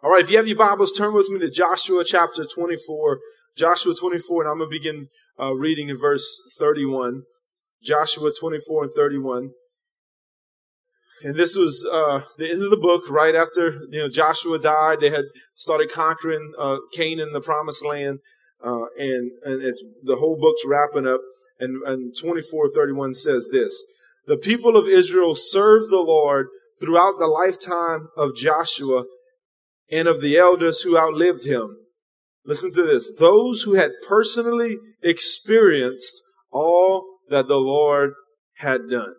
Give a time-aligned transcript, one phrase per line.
[0.00, 3.18] All right, if you have your Bibles, turn with me to Joshua chapter 24.
[3.56, 5.08] Joshua 24, and I'm going to begin
[5.40, 7.22] uh, reading in verse 31.
[7.82, 9.50] Joshua 24 and 31.
[11.24, 15.00] And this was uh, the end of the book, right after you know Joshua died.
[15.00, 15.24] They had
[15.54, 18.20] started conquering uh, Canaan, the Promised Land,
[18.62, 21.22] uh, and and it's the whole book's wrapping up.
[21.58, 23.84] And, and 24:31 says this:
[24.28, 26.46] The people of Israel served the Lord
[26.78, 29.02] throughout the lifetime of Joshua
[29.90, 31.76] and of the elders who outlived him.
[32.44, 33.16] Listen to this.
[33.18, 38.12] Those who had personally experienced all that the Lord
[38.58, 39.14] had done.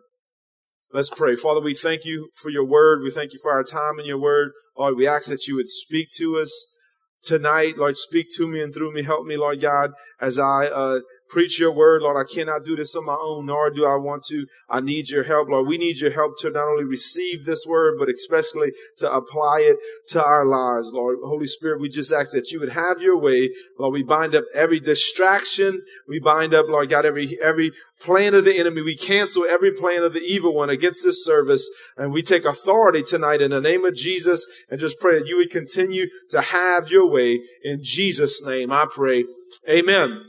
[0.91, 1.35] Let's pray.
[1.35, 3.01] Father, we thank you for your word.
[3.03, 4.51] We thank you for our time in your word.
[4.75, 6.75] Lord, we ask that you would speak to us
[7.21, 7.77] tonight.
[7.77, 9.03] Lord, speak to me and through me.
[9.03, 12.01] Help me, Lord God, as I uh, preach your word.
[12.01, 14.47] Lord, I cannot do this on my own, nor do I want to.
[14.69, 15.67] I need your help, Lord.
[15.67, 19.77] We need your help to not only receive this word, but especially to apply it
[20.07, 21.19] to our lives, Lord.
[21.23, 23.51] Holy Spirit, we just ask that you would have your way.
[23.77, 25.83] Lord, we bind up every distraction.
[26.07, 28.81] We bind up, Lord God, every, every plan of the enemy.
[28.81, 31.69] We cancel every plan of the evil one against this service.
[31.95, 35.37] And we take authority tonight in the name of Jesus and just pray that you
[35.37, 37.41] would continue to have your way.
[37.63, 39.25] In Jesus' name, I pray.
[39.69, 40.28] Amen.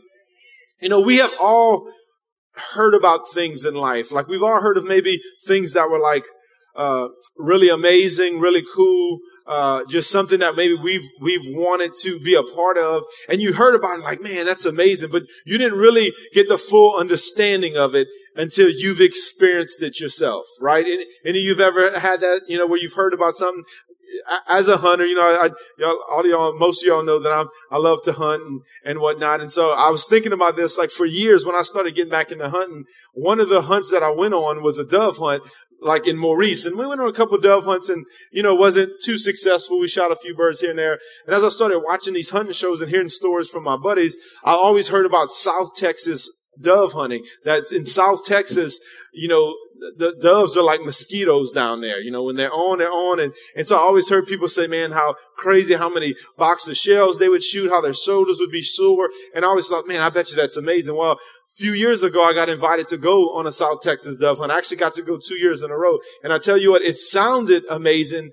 [0.80, 1.90] You know, we have all
[2.74, 4.12] heard about things in life.
[4.12, 6.24] Like we've all heard of maybe things that were like
[6.76, 12.34] uh, really amazing, really cool, uh, just something that maybe we've we've wanted to be
[12.34, 15.78] a part of, and you heard about it like, man, that's amazing, but you didn't
[15.78, 20.86] really get the full understanding of it until you've experienced it yourself, right?
[20.86, 23.64] Any, any of you've ever had that, you know, where you've heard about something
[24.48, 27.48] as a hunter, you know, I, y'all, all y'all, most of y'all know that I'm,
[27.70, 29.40] I love to hunt and, and whatnot.
[29.40, 32.30] And so I was thinking about this, like for years when I started getting back
[32.30, 35.42] into hunting, one of the hunts that I went on was a dove hunt,
[35.80, 36.64] like in Maurice.
[36.64, 39.80] And we went on a couple dove hunts and, you know, wasn't too successful.
[39.80, 40.98] We shot a few birds here and there.
[41.26, 44.52] And as I started watching these hunting shows and hearing stories from my buddies, I
[44.52, 46.28] always heard about South Texas
[46.60, 47.24] dove hunting.
[47.44, 48.80] That in South Texas,
[49.12, 49.56] you know,
[49.96, 52.00] the doves are like mosquitoes down there.
[52.00, 53.20] You know, when they're on, they're on.
[53.20, 56.76] And, and so I always heard people say, man, how crazy, how many boxes of
[56.76, 59.10] shells they would shoot, how their shoulders would be sore.
[59.34, 60.96] And I always thought, man, I bet you that's amazing.
[60.96, 61.16] Well, a
[61.56, 64.52] few years ago, I got invited to go on a South Texas dove hunt.
[64.52, 65.98] I actually got to go two years in a row.
[66.22, 68.30] And I tell you what, it sounded amazing.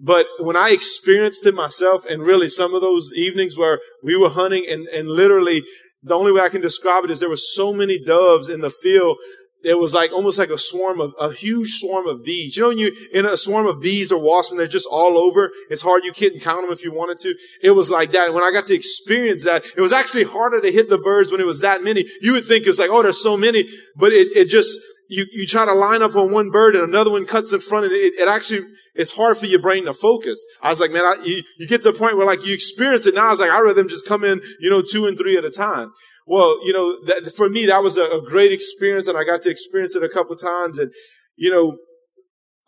[0.00, 4.28] But when I experienced it myself and really some of those evenings where we were
[4.28, 5.62] hunting and, and literally
[6.02, 8.70] the only way I can describe it is there were so many doves in the
[8.70, 9.16] field
[9.64, 12.56] it was like almost like a swarm of a huge swarm of bees.
[12.56, 15.18] You know, when you in a swarm of bees or wasps and they're just all
[15.18, 16.04] over, it's hard.
[16.04, 17.34] You couldn't count them if you wanted to.
[17.62, 18.26] It was like that.
[18.26, 21.32] And when I got to experience that, it was actually harder to hit the birds
[21.32, 22.04] when it was that many.
[22.20, 23.64] You would think it's like, oh, there's so many,
[23.96, 27.10] but it, it just, you, you try to line up on one bird and another
[27.10, 28.60] one cuts in front and it, it actually,
[28.94, 30.44] it's hard for your brain to focus.
[30.62, 33.06] I was like, man, I, you, you get to the point where like you experience
[33.06, 33.26] it now.
[33.26, 35.44] I was like, I'd rather them just come in, you know, two and three at
[35.44, 35.92] a time.
[36.26, 39.42] Well, you know, that, for me, that was a, a great experience and I got
[39.42, 40.78] to experience it a couple times.
[40.78, 40.92] And,
[41.36, 41.76] you know,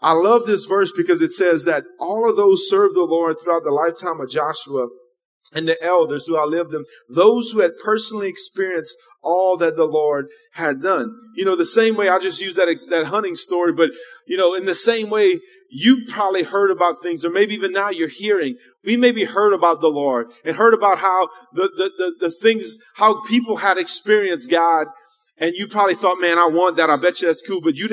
[0.01, 3.65] I love this verse because it says that all of those served the Lord throughout
[3.65, 4.89] the lifetime of Joshua
[5.55, 10.27] and the elders who outlived them, those who had personally experienced all that the Lord
[10.55, 11.15] had done.
[11.35, 13.91] You know, the same way I just use that, that hunting story, but,
[14.27, 15.41] you know, in the same way,
[15.71, 18.57] you've probably heard about things, or maybe even now you're hearing.
[18.85, 22.77] We maybe heard about the Lord and heard about how the, the, the, the things,
[22.95, 24.87] how people had experienced God.
[25.39, 26.91] And you probably thought, man, I want that.
[26.91, 27.61] I bet you that's cool.
[27.61, 27.89] But you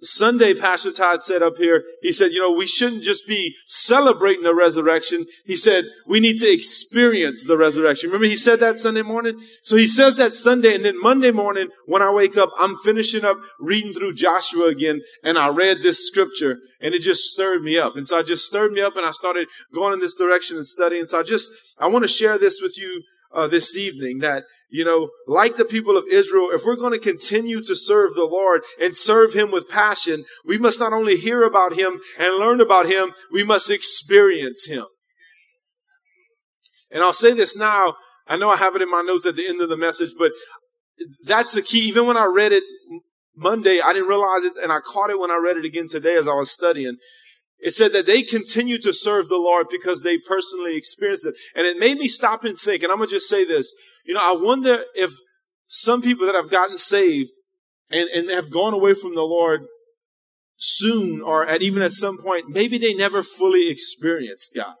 [0.00, 4.44] Sunday, Pastor Todd said up here, he said, you know, we shouldn't just be celebrating
[4.44, 5.26] the resurrection.
[5.44, 8.10] He said, we need to experience the resurrection.
[8.10, 9.40] Remember he said that Sunday morning?
[9.62, 13.24] So he says that Sunday and then Monday morning when I wake up, I'm finishing
[13.24, 17.78] up reading through Joshua again and I read this scripture and it just stirred me
[17.78, 17.96] up.
[17.96, 20.66] And so I just stirred me up and I started going in this direction and
[20.66, 21.06] studying.
[21.06, 24.84] So I just, I want to share this with you uh, this evening that you
[24.84, 28.62] know, like the people of Israel, if we're going to continue to serve the Lord
[28.80, 32.86] and serve Him with passion, we must not only hear about Him and learn about
[32.86, 34.86] Him, we must experience Him.
[36.90, 37.96] And I'll say this now.
[38.26, 40.32] I know I have it in my notes at the end of the message, but
[41.24, 41.80] that's the key.
[41.88, 42.64] Even when I read it
[43.36, 46.14] Monday, I didn't realize it, and I caught it when I read it again today
[46.14, 46.96] as I was studying.
[47.64, 51.34] It said that they continue to serve the Lord because they personally experienced it.
[51.56, 53.72] And it made me stop and think, and I'm going to just say this.
[54.04, 55.10] You know, I wonder if
[55.66, 57.32] some people that have gotten saved
[57.90, 59.62] and, and have gone away from the Lord
[60.56, 64.74] soon or at even at some point, maybe they never fully experienced God.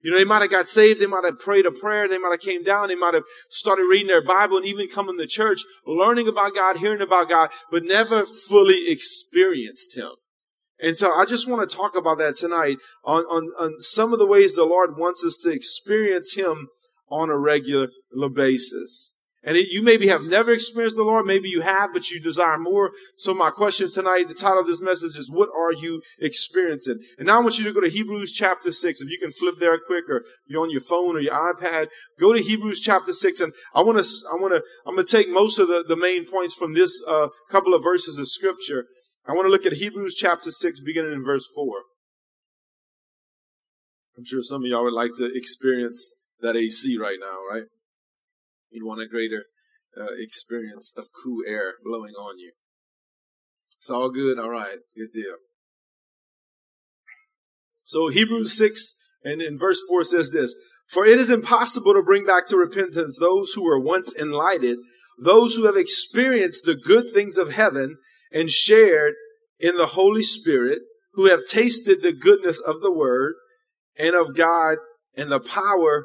[0.00, 2.32] You know, they might have got saved, they might have prayed a prayer, they might
[2.32, 5.60] have came down, they might have started reading their Bible and even coming to church,
[5.86, 10.12] learning about God, hearing about God, but never fully experienced Him.
[10.82, 14.18] And so I just want to talk about that tonight on, on, on some of
[14.18, 16.68] the ways the Lord wants us to experience Him
[17.10, 17.88] on a regular
[18.32, 19.14] basis.
[19.46, 22.58] And it, you maybe have never experienced the Lord, maybe you have, but you desire
[22.58, 22.92] more.
[23.16, 26.98] So my question tonight, the title of this message is, what are you experiencing?
[27.18, 29.00] And now I want you to go to Hebrews chapter 6.
[29.02, 31.88] If you can flip there quick or you're on your phone or your iPad,
[32.18, 33.40] go to Hebrews chapter 6.
[33.40, 35.96] And I want to, I want to, I'm going to take most of the, the
[35.96, 38.86] main points from this uh, couple of verses of scripture.
[39.26, 41.66] I want to look at Hebrews chapter 6, beginning in verse 4.
[44.18, 47.64] I'm sure some of y'all would like to experience that AC right now, right?
[48.70, 49.44] You'd want a greater
[49.98, 52.52] uh, experience of cool air blowing on you.
[53.78, 54.38] It's all good.
[54.38, 54.78] All right.
[54.96, 55.36] Good deal.
[57.84, 60.54] So Hebrews 6 and in verse 4 says this,
[60.86, 64.84] For it is impossible to bring back to repentance those who were once enlightened,
[65.18, 67.96] those who have experienced the good things of heaven
[68.34, 69.14] and shared
[69.58, 70.80] in the Holy Spirit,
[71.14, 73.34] who have tasted the goodness of the word
[73.98, 74.76] and of God
[75.16, 76.04] and the power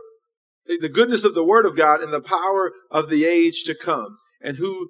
[0.80, 4.18] the goodness of the word of God and the power of the age to come,
[4.42, 4.90] and who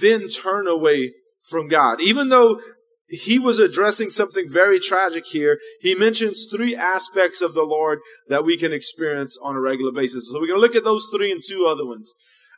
[0.00, 1.12] then turn away
[1.48, 2.00] from God.
[2.00, 2.60] Even though
[3.08, 8.44] he was addressing something very tragic here, he mentions three aspects of the Lord that
[8.44, 10.28] we can experience on a regular basis.
[10.28, 12.14] So we're going to look at those three and two other ones.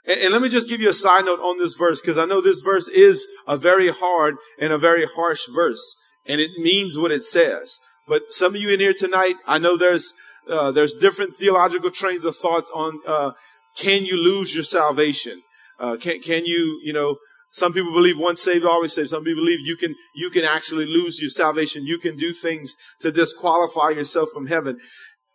[0.07, 2.25] And, and let me just give you a side note on this verse, because I
[2.25, 5.97] know this verse is a very hard and a very harsh verse,
[6.27, 7.79] and it means what it says.
[8.07, 10.13] But some of you in here tonight, I know there's
[10.49, 13.33] uh, there's different theological trains of thoughts on uh,
[13.77, 15.43] can you lose your salvation?
[15.79, 17.17] Uh, can can you you know?
[17.55, 19.11] Some people believe once saved, always saved.
[19.11, 21.85] Some people believe you can you can actually lose your salvation.
[21.85, 24.79] You can do things to disqualify yourself from heaven.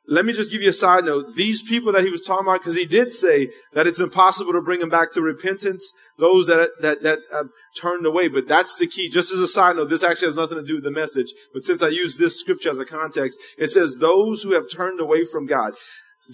[0.10, 1.36] Let me just give you a side note.
[1.36, 4.62] These people that he was talking about, because he did say that it's impossible to
[4.62, 8.30] bring them back to repentance, those that, that, that have turned away.
[8.30, 9.10] But that's the key.
[9.10, 11.34] Just as a side note, this actually has nothing to do with the message.
[11.54, 15.02] But since I use this scripture as a context, it says those who have turned
[15.02, 15.74] away from God.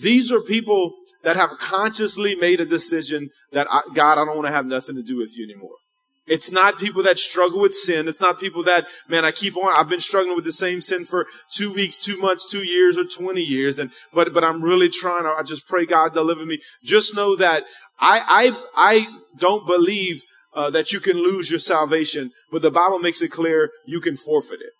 [0.01, 0.93] These are people
[1.23, 4.95] that have consciously made a decision that I, God, I don't want to have nothing
[4.95, 5.77] to do with you anymore.
[6.25, 8.07] It's not people that struggle with sin.
[8.07, 11.03] It's not people that, man, I keep on, I've been struggling with the same sin
[11.03, 13.77] for two weeks, two months, two years, or 20 years.
[13.77, 15.23] And, but, but I'm really trying.
[15.23, 16.59] To I just pray God deliver me.
[16.83, 17.65] Just know that
[17.99, 20.23] I, I, I don't believe
[20.53, 24.15] uh, that you can lose your salvation, but the Bible makes it clear you can
[24.15, 24.73] forfeit it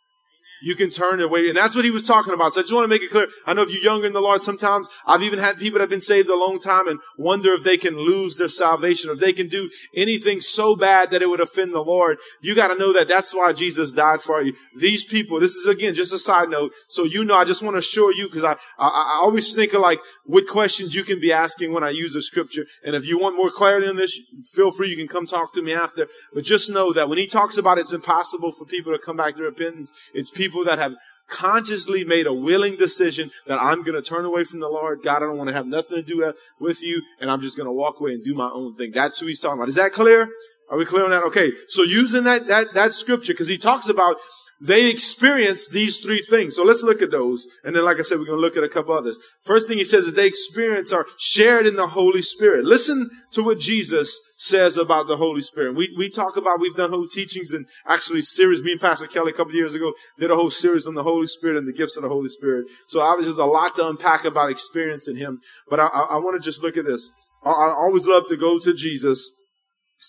[0.63, 1.50] you can turn away.
[1.50, 2.54] And that's what he was talking about.
[2.54, 3.27] So I just want to make it clear.
[3.45, 5.89] I know if you're younger in the Lord, sometimes I've even had people that have
[5.89, 9.19] been saved a long time and wonder if they can lose their salvation, or if
[9.19, 12.18] they can do anything so bad that it would offend the Lord.
[12.42, 14.54] You got to know that that's why Jesus died for you.
[14.75, 16.71] These people, this is again just a side note.
[16.88, 19.74] So you know, I just want to assure you because I, I, I always think
[19.74, 22.65] of like what questions you can be asking when I use a scripture.
[22.86, 24.18] And if you want more clarity on this,
[24.54, 24.89] feel free.
[24.89, 26.07] You can come talk to me after.
[26.33, 29.36] But just know that when he talks about it's impossible for people to come back
[29.36, 30.95] to repentance, it's people that have
[31.29, 35.00] consciously made a willing decision that I'm going to turn away from the Lord.
[35.03, 37.01] God, I don't want to have nothing to do with you.
[37.19, 38.91] And I'm just going to walk away and do my own thing.
[38.91, 39.69] That's who he's talking about.
[39.69, 40.29] Is that clear?
[40.69, 41.23] Are we clear on that?
[41.23, 41.51] Okay.
[41.67, 44.17] So using that, that, that scripture, because he talks about
[44.61, 46.55] they experience these three things.
[46.55, 47.47] So let's look at those.
[47.63, 49.17] And then, like I said, we're going to look at a couple others.
[49.41, 52.63] First thing he says is they experience are shared in the Holy Spirit.
[52.63, 55.75] Listen to what Jesus says about the Holy Spirit.
[55.75, 58.63] We, we talk about, we've done whole teachings and actually series.
[58.63, 61.27] Me and Pastor Kelly a couple years ago did a whole series on the Holy
[61.27, 62.65] Spirit and the gifts of the Holy Spirit.
[62.88, 65.39] So obviously there's a lot to unpack about experiencing Him.
[65.69, 67.12] But I, I, I want to just look at this.
[67.43, 69.42] I, I always love to go to Jesus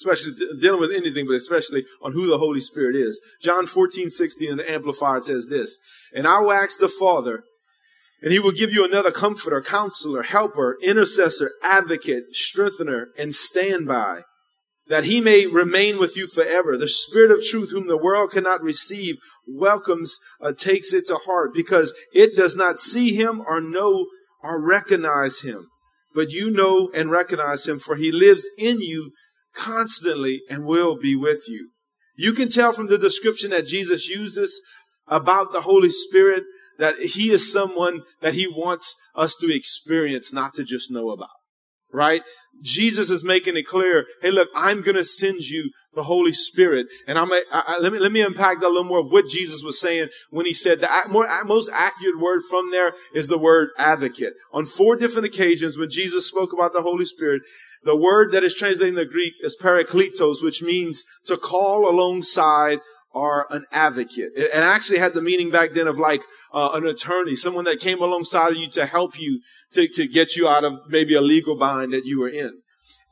[0.01, 3.21] especially dealing with anything, but especially on who the Holy Spirit is.
[3.41, 5.79] John 14, 16 in the Amplified says this,
[6.15, 7.45] and I will ask the Father,
[8.23, 14.23] and he will give you another comforter, counselor, helper, intercessor, advocate, strengthener, and standby,
[14.87, 16.77] that he may remain with you forever.
[16.77, 21.53] The Spirit of truth, whom the world cannot receive, welcomes, uh, takes it to heart,
[21.55, 24.07] because it does not see him or know
[24.43, 25.69] or recognize him.
[26.15, 29.13] But you know and recognize him, for he lives in you
[29.55, 31.71] constantly and will be with you.
[32.17, 34.61] You can tell from the description that Jesus uses
[35.09, 36.45] about the Holy Spirit
[36.79, 41.29] that he is someone that he wants us to experience, not to just know about.
[41.93, 42.23] Right?
[42.61, 46.89] Jesus is making it clear, hey, look, I'm going to send you the Holy Spirit.
[47.07, 49.63] And I'm, I, let me, let me unpack that a little more of what Jesus
[49.63, 53.69] was saying when he said the more, most accurate word from there is the word
[53.79, 54.35] advocate.
[54.53, 57.43] On four different occasions when Jesus spoke about the Holy Spirit,
[57.85, 62.81] the word that is translated in the Greek is parakletos, which means to call alongside
[63.13, 64.33] or an advocate.
[64.35, 66.23] It, it actually had the meaning back then of like
[66.53, 69.41] uh, an attorney, someone that came alongside of you to help you
[69.73, 72.61] to, to get you out of maybe a legal bind that you were in.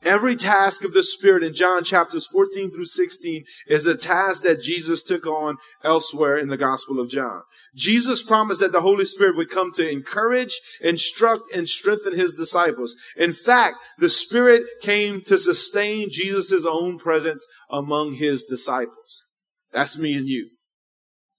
[0.05, 4.61] Every task of the Spirit in John chapters 14 through 16 is a task that
[4.61, 7.43] Jesus took on elsewhere in the Gospel of John.
[7.77, 12.97] Jesus promised that the Holy Spirit would come to encourage, instruct, and strengthen his disciples.
[13.17, 19.27] In fact, the Spirit came to sustain Jesus' own presence among his disciples.
[19.73, 20.51] That's me and you.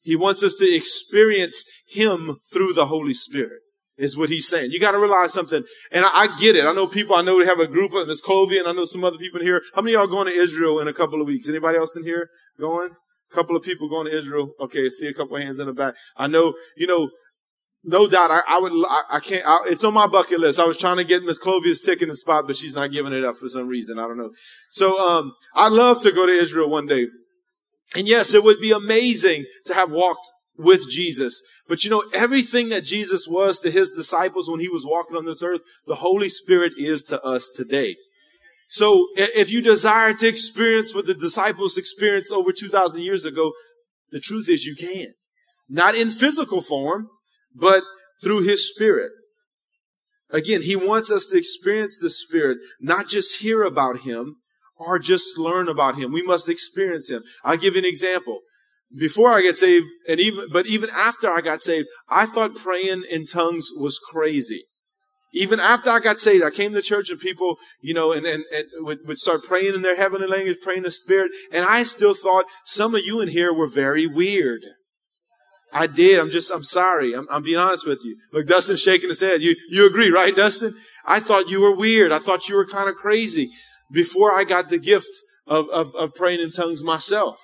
[0.01, 3.59] He wants us to experience him through the Holy Spirit
[3.97, 4.71] is what he's saying.
[4.71, 5.63] You got to realize something.
[5.91, 6.65] And I, I, get it.
[6.65, 9.03] I know people, I know have a group of Miss Clovey and I know some
[9.03, 9.61] other people in here.
[9.75, 11.47] How many y'all going to Israel in a couple of weeks?
[11.47, 12.91] Anybody else in here going?
[13.31, 14.51] A couple of people going to Israel.
[14.59, 14.89] Okay.
[14.89, 15.95] See a couple of hands in the back.
[16.17, 17.09] I know, you know,
[17.83, 20.59] no doubt I, I would, I, I can't, I, it's on my bucket list.
[20.59, 23.25] I was trying to get Miss Clovey's ticket in spot, but she's not giving it
[23.25, 23.99] up for some reason.
[23.99, 24.31] I don't know.
[24.69, 27.07] So, um, I'd love to go to Israel one day.
[27.95, 30.25] And yes, it would be amazing to have walked
[30.57, 31.41] with Jesus.
[31.67, 35.25] But you know, everything that Jesus was to his disciples when he was walking on
[35.25, 37.95] this earth, the Holy Spirit is to us today.
[38.67, 43.53] So if you desire to experience what the disciples experienced over 2,000 years ago,
[44.11, 45.13] the truth is you can.
[45.69, 47.07] Not in physical form,
[47.53, 47.83] but
[48.23, 49.11] through his spirit.
[50.29, 54.37] Again, he wants us to experience the spirit, not just hear about him
[54.75, 56.11] or just learn about him.
[56.11, 57.21] We must experience him.
[57.43, 58.39] I'll give you an example
[58.95, 63.03] before I got saved, and even, but even after I got saved, I thought praying
[63.09, 64.63] in tongues was crazy.
[65.35, 68.43] Even after I got saved, I came to church and people, you know, and, and,
[68.53, 71.31] and would, would start praying in their heavenly language, praying in the spirit.
[71.51, 74.61] And I still thought some of you in here were very weird.
[75.73, 76.19] I did.
[76.19, 77.13] I'm just, I'm sorry.
[77.13, 78.15] I'm, I'm being honest with you.
[78.31, 79.41] Look, Dustin's shaking his head.
[79.41, 80.75] You, you agree, right, Dustin?
[81.03, 82.11] I thought you were weird.
[82.11, 83.49] I thought you were kind of crazy
[83.91, 85.09] before I got the gift
[85.47, 87.39] of, of, of praying in tongues myself.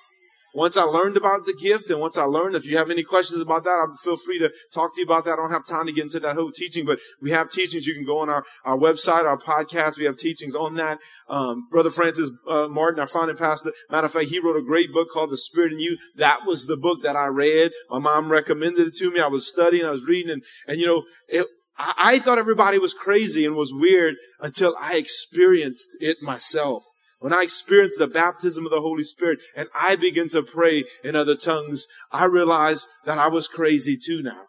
[0.54, 3.40] Once I learned about the gift and once I learned, if you have any questions
[3.40, 5.32] about that, I feel free to talk to you about that.
[5.32, 7.86] I don't have time to get into that whole teaching, but we have teachings.
[7.86, 9.98] You can go on our, our website, our podcast.
[9.98, 10.98] We have teachings on that.
[11.28, 14.92] Um, Brother Francis uh, Martin, our founding pastor, matter of fact, he wrote a great
[14.92, 15.96] book called The Spirit in You.
[16.16, 17.72] That was the book that I read.
[17.88, 19.20] My mom recommended it to me.
[19.20, 21.46] I was studying, I was reading, and, and you know, it,
[21.78, 26.84] I, I thought everybody was crazy and was weird until I experienced it myself.
[27.20, 31.14] When I experienced the baptism of the Holy Spirit and I began to pray in
[31.14, 34.46] other tongues, I realized that I was crazy too now.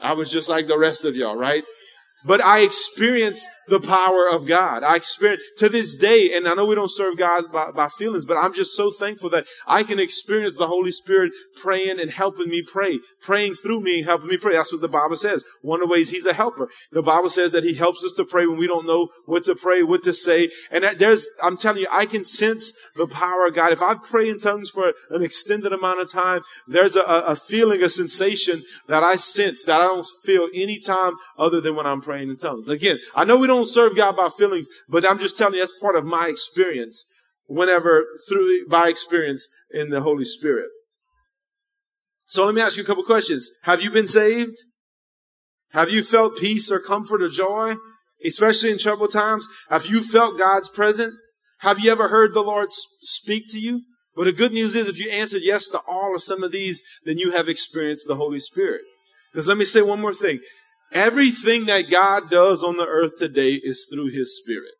[0.00, 1.62] I was just like the rest of y'all, right?
[2.24, 4.82] But I experienced the power of God.
[4.82, 8.24] I experience to this day, and I know we don't serve God by, by, feelings,
[8.24, 12.48] but I'm just so thankful that I can experience the Holy Spirit praying and helping
[12.48, 14.54] me pray, praying through me and helping me pray.
[14.54, 15.44] That's what the Bible says.
[15.62, 16.68] One of the ways He's a helper.
[16.90, 19.54] The Bible says that He helps us to pray when we don't know what to
[19.54, 20.50] pray, what to say.
[20.70, 23.72] And there's, I'm telling you, I can sense the power of God.
[23.72, 27.82] If I pray in tongues for an extended amount of time, there's a, a feeling,
[27.82, 32.00] a sensation that I sense that I don't feel any time other than when I'm
[32.00, 32.68] praying in tongues.
[32.68, 35.78] Again, I know we don't serve God by feelings, but I'm just telling you that's
[35.78, 37.04] part of my experience
[37.46, 40.68] whenever through by experience in the Holy Spirit.
[42.26, 43.50] So let me ask you a couple questions.
[43.64, 44.56] Have you been saved?
[45.72, 47.76] Have you felt peace or comfort or joy,
[48.24, 49.46] especially in troubled times?
[49.68, 51.14] Have you felt God's presence?
[51.62, 53.82] Have you ever heard the Lord speak to you?
[54.16, 56.82] Well, the good news is if you answered yes to all or some of these,
[57.04, 58.82] then you have experienced the Holy Spirit.
[59.32, 60.40] Because let me say one more thing.
[60.92, 64.72] Everything that God does on the earth today is through His Spirit.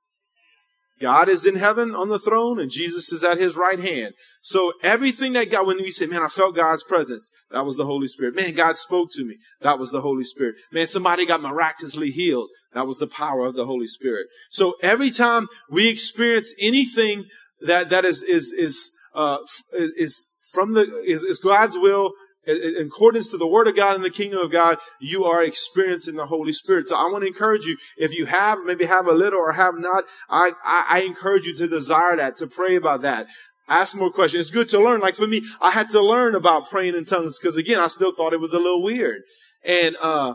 [1.02, 4.14] God is in heaven on the throne and Jesus is at his right hand.
[4.40, 7.86] So everything that God, when we say, man, I felt God's presence, that was the
[7.86, 8.36] Holy Spirit.
[8.36, 9.36] Man, God spoke to me.
[9.62, 10.54] That was the Holy Spirit.
[10.70, 12.50] Man, somebody got miraculously healed.
[12.74, 14.26] That was the power of the Holy Spirit.
[14.50, 17.26] So every time we experience anything
[17.60, 19.38] that, that is, is, is, uh,
[19.72, 22.12] is from the, is, is God's will,
[22.44, 26.16] in accordance to the word of God and the kingdom of God, you are experiencing
[26.16, 26.88] the Holy Spirit.
[26.88, 29.74] So I want to encourage you, if you have, maybe have a little or have
[29.76, 33.28] not, I, I, I encourage you to desire that, to pray about that.
[33.68, 34.46] Ask more questions.
[34.46, 35.00] It's good to learn.
[35.00, 38.12] Like for me, I had to learn about praying in tongues because again, I still
[38.12, 39.22] thought it was a little weird.
[39.64, 40.34] And, uh,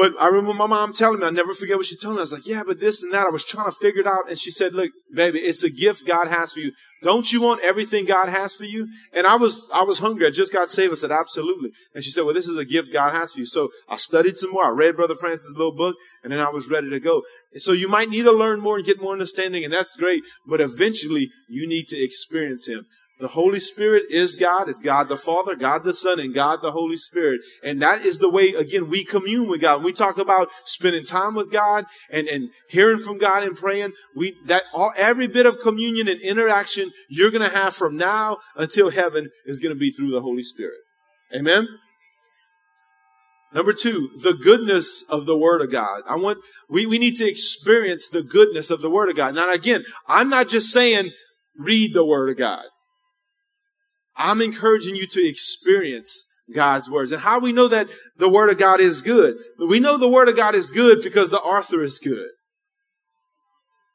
[0.00, 2.20] but I remember my mom telling me, I never forget what she told me.
[2.20, 3.26] I was like, yeah, but this and that.
[3.26, 4.30] I was trying to figure it out.
[4.30, 6.72] And she said, look, baby, it's a gift God has for you.
[7.02, 8.88] Don't you want everything God has for you?
[9.12, 10.26] And I was, I was hungry.
[10.26, 10.92] I just got saved.
[10.92, 11.72] I said, absolutely.
[11.94, 13.46] And she said, well, this is a gift God has for you.
[13.46, 14.64] So I studied some more.
[14.64, 17.20] I read Brother Francis' little book and then I was ready to go.
[17.56, 20.22] So you might need to learn more and get more understanding and that's great.
[20.46, 22.86] But eventually you need to experience Him.
[23.20, 24.70] The Holy Spirit is God.
[24.70, 27.42] It's God the Father, God the Son, and God the Holy Spirit.
[27.62, 29.84] And that is the way, again, we commune with God.
[29.84, 33.92] we talk about spending time with God and, and hearing from God and praying.
[34.16, 38.38] We, that all, every bit of communion and interaction you're going to have from now
[38.56, 40.78] until heaven is going to be through the Holy Spirit.
[41.36, 41.68] Amen.
[43.52, 46.02] Number two, the goodness of the Word of God.
[46.08, 46.38] I want,
[46.70, 49.34] we, we need to experience the goodness of the Word of God.
[49.34, 51.10] Now, again, I'm not just saying
[51.58, 52.64] read the Word of God.
[54.20, 57.10] I'm encouraging you to experience God's words.
[57.10, 59.38] And how we know that the Word of God is good?
[59.58, 62.28] We know the Word of God is good because the author is good.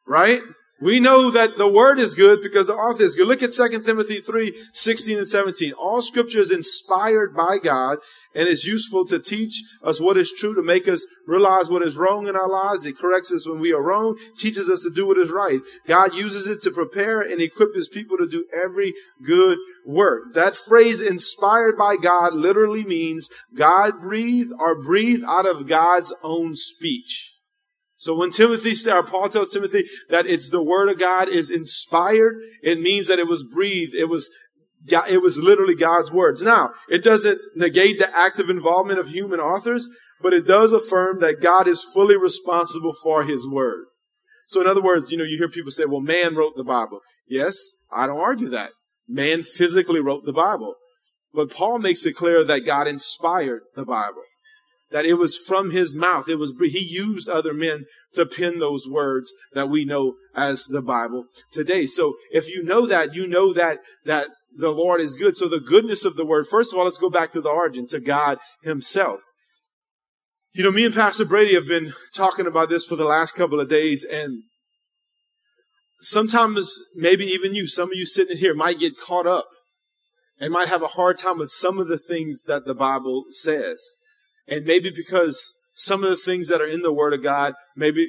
[0.08, 0.42] Right?
[0.86, 3.28] We know that the word is good because the author is good.
[3.28, 5.74] Look at 2 Timothy 3, 16 and 17.
[5.74, 7.98] All scripture is inspired by God
[8.36, 11.98] and is useful to teach us what is true, to make us realize what is
[11.98, 12.86] wrong in our lives.
[12.86, 15.60] It corrects us when we are wrong, teaches us to do what is right.
[15.88, 18.94] God uses it to prepare and equip his people to do every
[19.26, 20.36] good work.
[20.36, 26.56] That phrase inspired by God literally means God breathed or breathed out of God's own
[26.56, 27.35] speech.
[28.06, 32.36] So when Timothy, or Paul tells Timothy that it's the word of God is inspired,
[32.62, 33.96] it means that it was breathed.
[33.96, 34.30] It was,
[35.10, 36.44] it was literally God's words.
[36.44, 39.90] Now, it doesn't negate the active involvement of human authors,
[40.22, 43.86] but it does affirm that God is fully responsible for his word.
[44.50, 47.00] So in other words, you know, you hear people say, well, man wrote the Bible.
[47.28, 47.58] Yes,
[47.92, 48.70] I don't argue that.
[49.08, 50.76] Man physically wrote the Bible.
[51.34, 54.25] But Paul makes it clear that God inspired the Bible
[54.92, 56.30] that it was from his mouth.
[56.30, 60.82] It was, he used other men to pen those words that we know as the
[60.82, 61.86] Bible today.
[61.86, 65.36] So if you know that, you know that, that the Lord is good.
[65.36, 67.88] So the goodness of the word, first of all, let's go back to the origin,
[67.88, 69.22] to God himself.
[70.54, 73.60] You know, me and Pastor Brady have been talking about this for the last couple
[73.60, 74.44] of days and
[76.00, 79.48] sometimes maybe even you, some of you sitting here might get caught up
[80.40, 83.82] and might have a hard time with some of the things that the Bible says.
[84.48, 88.08] And maybe because some of the things that are in the Word of God, maybe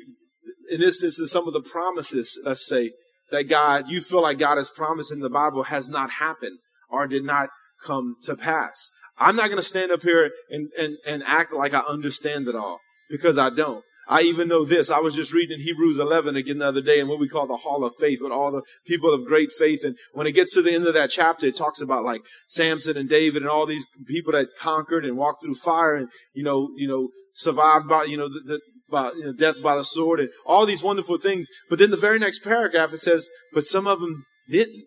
[0.71, 2.93] in this instance, some of the promises, let's say,
[3.31, 7.07] that God, you feel like God has promised in the Bible has not happened or
[7.07, 7.51] did not
[7.85, 8.91] come to pass.
[9.19, 12.55] I'm not going to stand up here and, and, and act like I understand it
[12.55, 13.85] all because I don't.
[14.09, 14.91] I even know this.
[14.91, 17.57] I was just reading Hebrews 11 again the other day and what we call the
[17.57, 19.85] Hall of Faith with all the people of great faith.
[19.85, 22.97] And when it gets to the end of that chapter, it talks about like Samson
[22.97, 26.71] and David and all these people that conquered and walked through fire and, you know,
[26.77, 30.21] you know, survived by, you know, the, the by, you know, death by the sword
[30.21, 31.49] and all these wonderful things.
[31.69, 34.85] But then the very next paragraph, it says, but some of them didn't.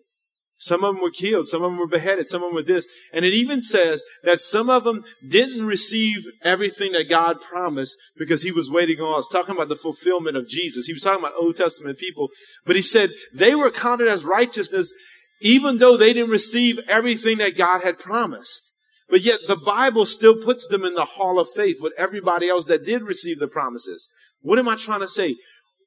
[0.62, 1.46] Some of them were killed.
[1.46, 2.28] Some of them were beheaded.
[2.28, 2.86] Some of them were this.
[3.14, 8.42] And it even says that some of them didn't receive everything that God promised because
[8.42, 9.26] he was waiting on us.
[9.26, 10.86] Talking about the fulfillment of Jesus.
[10.86, 12.28] He was talking about Old Testament people.
[12.66, 14.92] But he said they were counted as righteousness
[15.40, 18.76] even though they didn't receive everything that God had promised.
[19.08, 22.66] But yet the Bible still puts them in the hall of faith with everybody else
[22.66, 24.08] that did receive the promises.
[24.42, 25.36] What am I trying to say?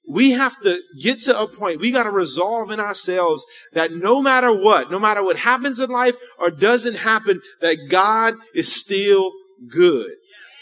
[0.08, 4.22] We have to get to a point, we got to resolve in ourselves that no
[4.22, 9.32] matter what, no matter what happens in life or doesn't happen, that God is still
[9.68, 10.12] good.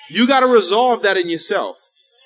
[0.10, 1.78] You got to resolve that in yourself.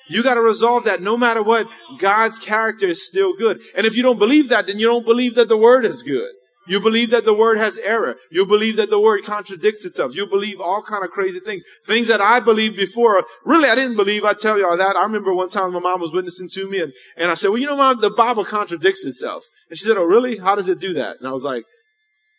[0.08, 3.60] You got to resolve that no matter what, God's character is still good.
[3.76, 6.30] And if you don't believe that, then you don't believe that the word is good.
[6.66, 8.16] You believe that the word has error.
[8.30, 10.16] You believe that the word contradicts itself.
[10.16, 11.62] You believe all kind of crazy things.
[11.84, 13.24] Things that I believed before.
[13.44, 14.24] Really, I didn't believe.
[14.24, 14.96] I tell y'all that.
[14.96, 17.58] I remember one time my mom was witnessing to me and, and I said, well,
[17.58, 19.44] you know, mom, the Bible contradicts itself.
[19.70, 20.38] And she said, oh, really?
[20.38, 21.18] How does it do that?
[21.18, 21.64] And I was like,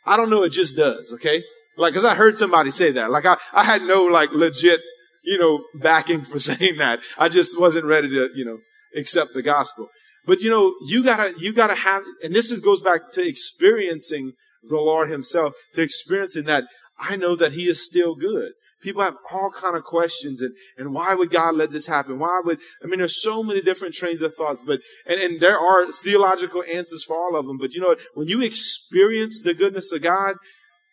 [0.06, 0.44] I don't know.
[0.44, 1.14] It just does.
[1.14, 1.44] Okay.
[1.78, 3.12] Like, cause I heard somebody say that.
[3.12, 4.82] Like I, I had no like legit,
[5.24, 7.00] you know, backing for saying that.
[7.18, 8.60] I just wasn't ready to, you know,
[8.96, 9.90] accept the gospel.
[10.28, 14.34] But you know, you gotta, you gotta have, and this is, goes back to experiencing
[14.62, 16.66] the Lord himself, to experiencing that
[17.00, 18.52] I know that he is still good.
[18.82, 22.20] People have all kind of questions and, and why would God let this happen?
[22.20, 25.58] Why would, I mean, there's so many different trains of thoughts, but, and, and there
[25.58, 27.58] are theological answers for all of them.
[27.58, 28.00] But you know what?
[28.14, 30.36] When you experience the goodness of God,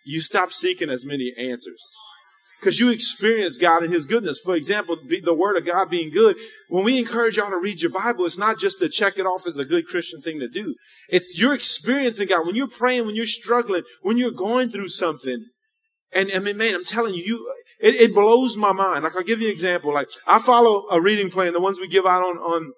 [0.07, 1.99] you stop seeking as many answers
[2.65, 4.41] because you experience God and His goodness.
[4.43, 6.39] For example, the Word of God being good.
[6.71, 9.47] When we encourage y'all to read your Bible, it's not just to check it off
[9.47, 10.75] as a good Christian thing to do.
[11.11, 12.47] It's you're experiencing God.
[12.47, 15.45] When you're praying, when you're struggling, when you're going through something.
[16.13, 19.05] And I mean, man, I'm telling you, you, it, it blows my mind.
[19.05, 19.93] Like I'll give you an example.
[19.93, 22.73] Like I follow a reading plan, the ones we give out on, on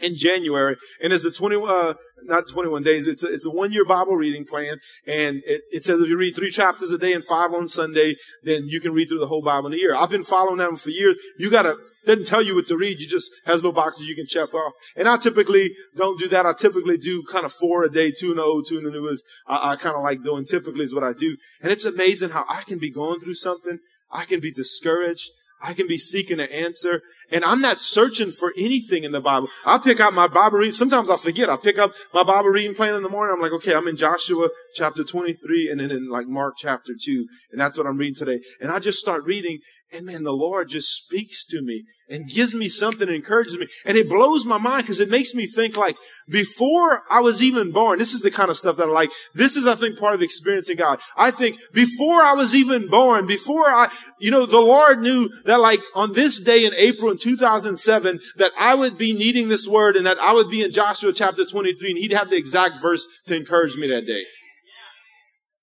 [0.00, 3.72] in January, and it's a 20, uh, not 21 days, it's a, it's a one
[3.72, 7.12] year Bible reading plan, and it, it says if you read three chapters a day
[7.12, 9.94] and five on Sunday, then you can read through the whole Bible in a year.
[9.94, 11.16] I've been following them for years.
[11.38, 14.26] You gotta, doesn't tell you what to read, you just has little boxes you can
[14.26, 14.72] check off.
[14.96, 16.46] And I typically don't do that.
[16.46, 18.90] I typically do kind of four a day, two in the old, two in the
[18.90, 21.36] new is, I, I kind of like doing typically is what I do.
[21.62, 23.78] And it's amazing how I can be going through something,
[24.10, 25.30] I can be discouraged,
[25.66, 27.02] I can be seeking an answer.
[27.32, 29.48] And I'm not searching for anything in the Bible.
[29.64, 30.72] I'll pick out my Bible reading.
[30.72, 31.50] Sometimes I forget.
[31.50, 33.34] I'll pick up my Bible reading plan in the morning.
[33.34, 37.26] I'm like, okay, I'm in Joshua chapter 23 and then in like Mark chapter 2.
[37.50, 38.40] And that's what I'm reading today.
[38.60, 39.58] And I just start reading
[39.92, 43.66] and man, the Lord just speaks to me and gives me something and encourages me.
[43.84, 45.96] And it blows my mind because it makes me think like
[46.28, 49.10] before I was even born, this is the kind of stuff that I like.
[49.34, 51.00] This is, I think, part of experiencing God.
[51.16, 53.90] I think before I was even born, before I,
[54.20, 58.52] you know, the Lord knew that like on this day in April in 2007, that
[58.58, 61.90] I would be needing this word and that I would be in Joshua chapter 23
[61.90, 64.24] and he'd have the exact verse to encourage me that day.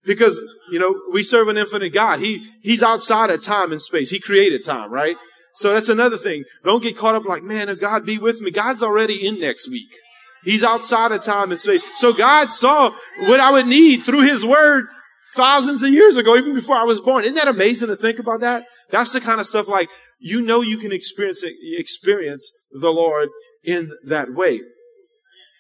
[0.06, 2.20] Because, you know, we serve an infinite God.
[2.20, 4.10] He, he's outside of time and space.
[4.10, 5.16] He created time, right?
[5.56, 6.44] So that's another thing.
[6.64, 9.90] Don't get caught up like, man, God be with me, God's already in next week.
[10.44, 11.82] He's outside of time and space.
[11.96, 14.88] So God saw what I would need through his word
[15.36, 17.24] thousands of years ago, even before I was born.
[17.24, 18.66] Isn't that amazing to think about that?
[18.90, 19.90] That's the kind of stuff like,
[20.20, 21.44] you know, you can experience,
[21.78, 23.30] experience the Lord
[23.64, 24.60] in that way.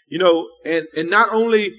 [0.10, 1.71] You know, and, and not only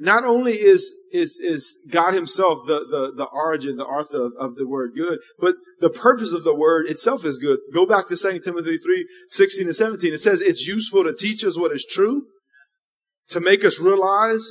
[0.00, 4.56] not only is is is God Himself the the the origin, the author of, of,
[4.56, 7.58] the word good, but the purpose of the word itself is good.
[7.72, 10.14] Go back to 2 Timothy 3, 16 and 17.
[10.14, 12.22] It says it's useful to teach us what is true,
[13.28, 14.50] to make us realize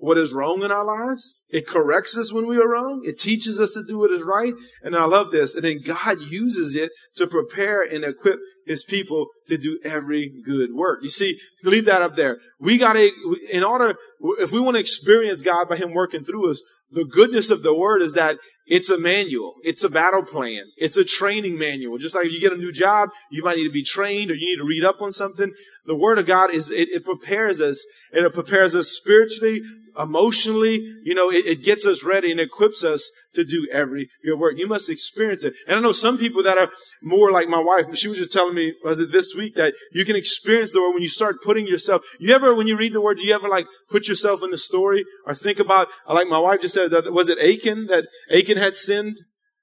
[0.00, 1.44] what is wrong in our lives.
[1.50, 3.02] It corrects us when we are wrong.
[3.04, 4.54] It teaches us to do what is right.
[4.82, 5.54] And I love this.
[5.54, 10.70] And then God uses it to prepare and equip his people to do every good
[10.72, 11.00] work.
[11.02, 12.38] You see, leave that up there.
[12.58, 13.10] We gotta,
[13.52, 13.94] in order,
[14.38, 17.74] if we want to experience God by him working through us, the goodness of the
[17.74, 19.54] word is that it's a manual.
[19.62, 20.64] It's a battle plan.
[20.76, 21.98] It's a training manual.
[21.98, 24.34] Just like if you get a new job, you might need to be trained or
[24.34, 25.52] you need to read up on something.
[25.86, 29.62] The word of God is, it, it prepares us and it prepares us spiritually,
[29.98, 34.38] emotionally, you know, it, it, gets us ready and equips us to do every good
[34.38, 34.58] work.
[34.58, 35.54] You must experience it.
[35.68, 36.70] And I know some people that are
[37.02, 40.04] more like my wife, she was just telling me, was it this week that you
[40.04, 43.00] can experience the word when you start putting yourself, you ever, when you read the
[43.00, 46.38] word, do you ever like put yourself in the story or think about, like my
[46.38, 49.16] wife just said, was it Achan that Achan had sinned?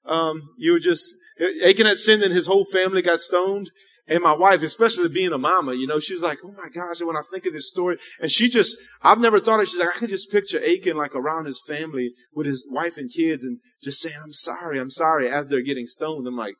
[0.04, 1.14] Um, you were just,
[1.64, 3.70] Achan had sinned and his whole family got stoned.
[4.08, 7.16] And my wife, especially being a mama, you know, she's like, oh my gosh, when
[7.16, 9.68] I think of this story, and she just, I've never thought of, it.
[9.68, 13.10] she's like, I can just picture Achan like around his family with his wife and
[13.10, 16.26] kids and just saying, I'm sorry, I'm sorry, as they're getting stoned.
[16.26, 16.56] I'm like,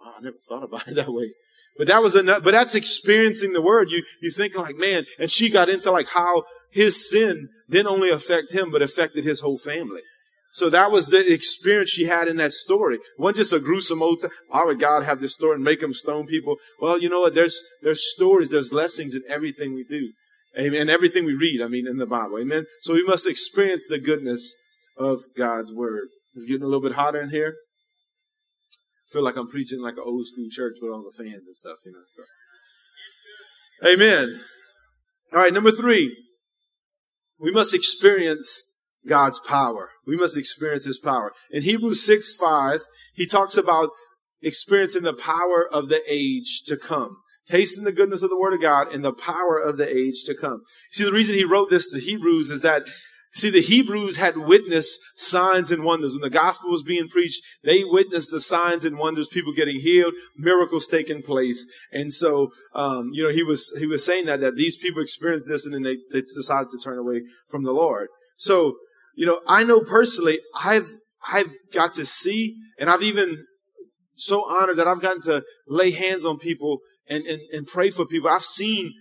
[0.00, 1.32] oh, I never thought about it that way.
[1.76, 3.90] But that was enough, but that's experiencing the word.
[3.90, 8.10] You, you think like, man, and she got into like how his sin didn't only
[8.10, 10.02] affect him, but affected his whole family.
[10.54, 12.94] So that was the experience she had in that story.
[12.94, 14.30] It wasn't just a gruesome old time.
[14.46, 16.58] Why would God have this story and make them stone people?
[16.80, 17.34] Well, you know what?
[17.34, 20.12] There's, there's stories, there's lessons in everything we do.
[20.56, 20.88] Amen.
[20.88, 22.38] Everything we read, I mean, in the Bible.
[22.38, 22.66] Amen.
[22.82, 24.54] So we must experience the goodness
[24.96, 26.06] of God's word.
[26.36, 27.56] It's getting a little bit hotter in here.
[29.08, 31.56] I feel like I'm preaching like an old school church with all the fans and
[31.56, 31.98] stuff, you know.
[32.06, 32.22] So.
[33.92, 34.40] Amen.
[35.32, 36.16] All right, number three.
[37.40, 38.73] We must experience
[39.06, 39.90] God's power.
[40.06, 41.32] We must experience His power.
[41.50, 42.80] In Hebrews 6 5,
[43.14, 43.90] he talks about
[44.42, 47.18] experiencing the power of the age to come.
[47.46, 50.34] Tasting the goodness of the Word of God and the power of the age to
[50.34, 50.62] come.
[50.90, 52.84] See, the reason he wrote this to Hebrews is that
[53.34, 56.12] See, the Hebrews had witnessed signs and wonders.
[56.12, 60.14] When the gospel was being preached, they witnessed the signs and wonders, people getting healed,
[60.36, 61.66] miracles taking place.
[61.90, 65.48] And so, um, you know, he was, he was saying that, that these people experienced
[65.48, 68.06] this and then they, they decided to turn away from the Lord.
[68.36, 68.76] So,
[69.14, 70.88] you know, I know personally, I've,
[71.32, 73.46] I've got to see, and I've even
[74.16, 78.06] so honored that I've gotten to lay hands on people and, and, and pray for
[78.06, 78.28] people.
[78.28, 78.92] I've seen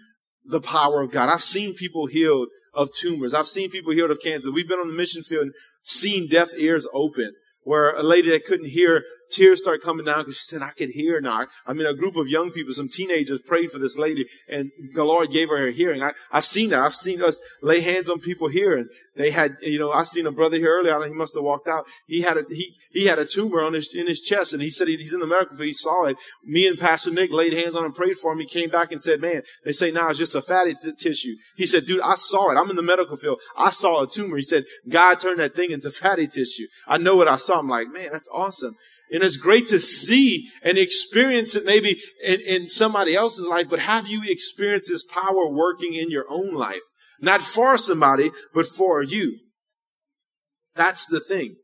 [0.45, 1.29] the power of God.
[1.29, 3.33] I've seen people healed of tumors.
[3.33, 4.51] I've seen people healed of cancer.
[4.51, 8.45] We've been on the mission field and seen deaf ears open where a lady that
[8.45, 11.47] couldn't hear, tears start coming down because she said, I could hear now.
[11.65, 15.03] I mean, a group of young people, some teenagers prayed for this lady and the
[15.03, 16.01] Lord gave her her hearing.
[16.01, 16.81] I, have seen that.
[16.81, 20.25] I've seen us lay hands on people here and they had, you know, I seen
[20.25, 20.99] a brother here earlier.
[21.07, 21.85] He must have walked out.
[22.07, 24.69] He had a he he had a tumor on his in his chest, and he
[24.69, 25.67] said he, he's in the medical field.
[25.67, 26.17] He saw it.
[26.43, 28.39] Me and Pastor Nick laid hands on him, prayed for him.
[28.39, 31.35] He came back and said, "Man, they say now it's just a fatty t- tissue."
[31.55, 32.57] He said, "Dude, I saw it.
[32.57, 33.39] I'm in the medical field.
[33.55, 36.65] I saw a tumor." He said, "God turned that thing into fatty tissue.
[36.87, 38.75] I know what I saw." I'm like, "Man, that's awesome."
[39.13, 43.79] And it's great to see and experience it maybe in, in somebody else's life, but
[43.79, 46.81] have you experienced His power working in your own life?
[47.21, 49.37] Not for somebody, but for you.
[50.75, 51.57] That's the thing.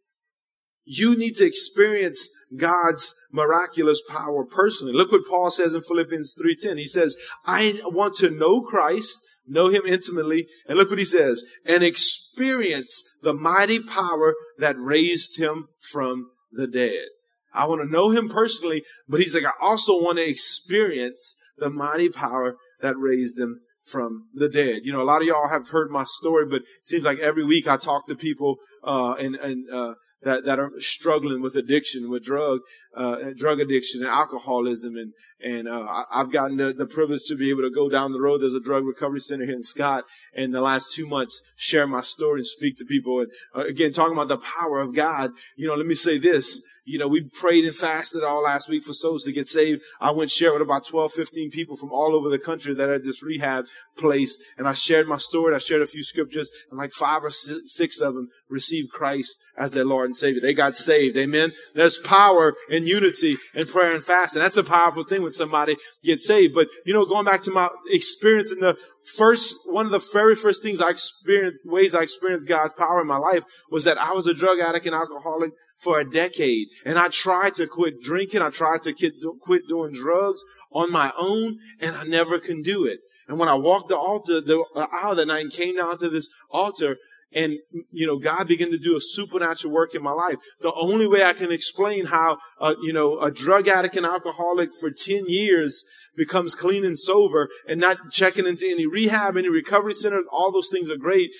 [0.86, 4.94] You need to experience God's miraculous power personally.
[4.94, 6.78] Look what Paul says in Philippians 3:10.
[6.78, 11.44] He says, "I want to know Christ, know him intimately." And look what he says,
[11.66, 17.08] "and experience the mighty power that raised him from the dead."
[17.54, 21.70] I want to know him personally, but he's like, I also want to experience the
[21.70, 24.82] mighty power that raised him from the dead.
[24.84, 27.44] You know, a lot of y'all have heard my story, but it seems like every
[27.44, 32.10] week I talk to people, uh, and, and, uh, that, that are struggling with addiction,
[32.10, 32.60] with drug,
[33.00, 34.98] uh, drug addiction and alcoholism.
[34.98, 38.20] And, and, uh, I've gotten the, the privilege to be able to go down the
[38.20, 38.40] road.
[38.40, 40.04] There's a drug recovery center here in Scott.
[40.36, 43.22] And the last two months, share my story and speak to people.
[43.22, 45.32] And uh, again, talking about the power of God.
[45.56, 46.62] You know, let me say this.
[46.84, 49.82] You know, we prayed and fasted all last week for souls to get saved.
[50.02, 53.04] I went share with about 12, 15 people from all over the country that at
[53.04, 54.44] this rehab place.
[54.58, 55.54] And I shared my story.
[55.54, 59.72] I shared a few scriptures and like five or six of them received Christ as
[59.72, 60.42] their Lord and Savior.
[60.42, 61.16] They got saved.
[61.16, 61.52] Amen.
[61.76, 64.42] There's power in unity and prayer and fasting.
[64.42, 66.56] That's a powerful thing when somebody gets saved.
[66.56, 68.78] But, you know, going back to my experience in the
[69.18, 73.08] first, one of the very first things I experienced, ways I experienced God's power in
[73.08, 76.68] my life was that I was a drug addict and alcoholic for a decade.
[76.86, 78.42] And I tried to quit drinking.
[78.42, 83.00] I tried to quit, doing drugs on my own and I never can do it.
[83.28, 86.30] And when I walked the altar, the aisle that night and came down to this
[86.50, 86.98] altar,
[87.34, 87.58] and
[87.92, 90.38] you know god began to do a supernatural work in my life.
[90.62, 94.72] The only way i can explain how uh, you know a drug addict and alcoholic
[94.80, 95.84] for 10 years
[96.16, 100.70] becomes clean and sober and not checking into any rehab any recovery centers all those
[100.70, 101.32] things are great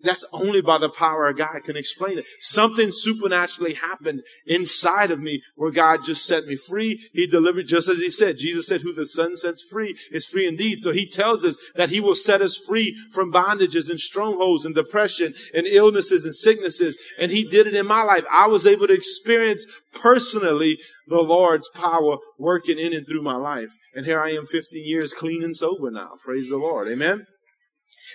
[0.00, 2.26] that's only by the power of God can explain it.
[2.38, 7.08] Something supernaturally happened inside of me where God just set me free.
[7.12, 8.36] He delivered just as he said.
[8.38, 10.80] Jesus said, who the son sets free is free indeed.
[10.80, 14.74] So he tells us that he will set us free from bondages and strongholds and
[14.74, 16.98] depression and illnesses and sicknesses.
[17.18, 18.24] And he did it in my life.
[18.30, 23.70] I was able to experience personally the Lord's power working in and through my life.
[23.94, 26.12] And here I am 15 years clean and sober now.
[26.22, 26.88] Praise the Lord.
[26.88, 27.26] Amen.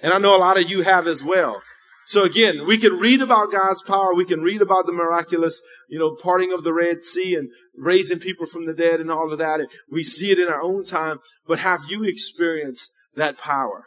[0.02, 1.62] And I know a lot of you have as well.
[2.06, 4.16] So again, we can read about God's power.
[4.16, 8.18] We can read about the miraculous, you know, parting of the Red Sea and raising
[8.18, 9.60] people from the dead and all of that.
[9.60, 11.20] And we see it in our own time.
[11.46, 13.84] But have you experienced that power?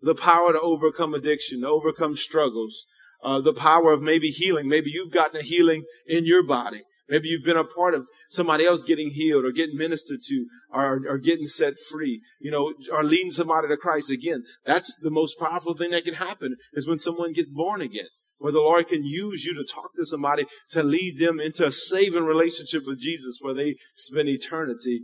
[0.00, 2.86] The power to overcome addiction, to overcome struggles,
[3.22, 4.66] uh, the power of maybe healing.
[4.66, 6.84] Maybe you've gotten a healing in your body.
[7.08, 11.02] Maybe you've been a part of somebody else getting healed or getting ministered to or,
[11.06, 14.44] or getting set free, you know, or leading somebody to Christ again.
[14.64, 18.52] That's the most powerful thing that can happen is when someone gets born again, where
[18.52, 22.24] the Lord can use you to talk to somebody to lead them into a saving
[22.24, 25.02] relationship with Jesus where they spend eternity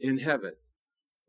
[0.00, 0.52] in heaven.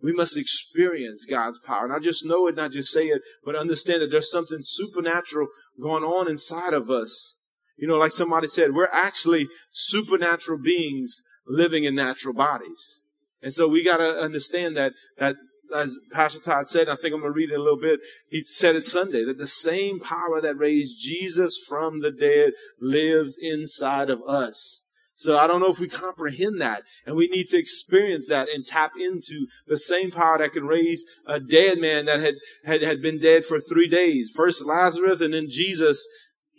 [0.02, 1.86] We must experience God's power.
[1.90, 5.50] Not just know it, not just say it, but understand that there's something supernatural
[5.82, 7.39] going on inside of us
[7.80, 13.06] you know, like somebody said, we're actually supernatural beings living in natural bodies.
[13.42, 15.38] And so we got to understand that, that
[15.74, 18.02] as Pastor Todd said, I think I'm going to read it a little bit.
[18.30, 23.38] He said it Sunday that the same power that raised Jesus from the dead lives
[23.40, 24.88] inside of us.
[25.20, 28.66] So I don't know if we comprehend that and we need to experience that and
[28.66, 33.02] tap into the same power that can raise a dead man that had, had, had
[33.02, 34.32] been dead for three days.
[34.34, 36.08] First Lazarus and then Jesus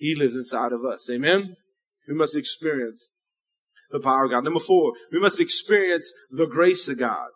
[0.01, 1.09] he lives inside of us.
[1.11, 1.57] Amen?
[2.09, 3.11] We must experience
[3.91, 4.45] the power of God.
[4.45, 7.29] Number four, we must experience the grace of God.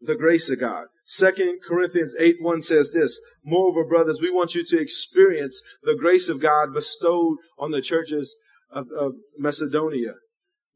[0.00, 0.86] The grace of God.
[1.04, 6.28] Second Corinthians 8 1 says this, Moreover, brothers, we want you to experience the grace
[6.28, 8.36] of God bestowed on the churches
[8.70, 10.14] of, of Macedonia.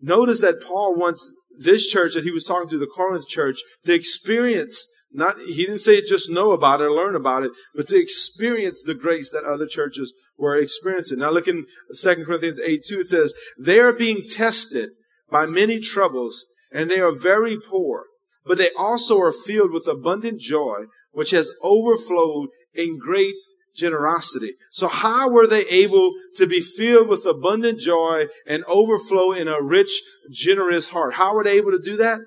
[0.01, 3.93] Notice that Paul wants this church that he was talking to, the Corinth church, to
[3.93, 8.01] experience not, he didn't say just know about it or learn about it, but to
[8.01, 11.19] experience the grace that other churches were experiencing.
[11.19, 11.67] Now look in
[12.01, 14.91] 2 Corinthians 8, 2, it says, they are being tested
[15.31, 18.05] by many troubles and they are very poor,
[18.45, 23.35] but they also are filled with abundant joy, which has overflowed in great
[23.75, 24.53] generosity.
[24.71, 29.63] So how were they able to be filled with abundant joy and overflow in a
[29.63, 31.15] rich, generous heart?
[31.15, 32.21] How were they able to do that?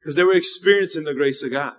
[0.00, 1.74] Because they were experiencing the grace of God